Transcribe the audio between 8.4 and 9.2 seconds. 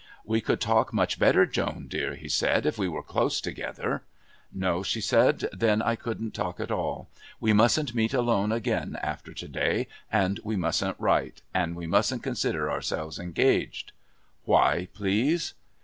again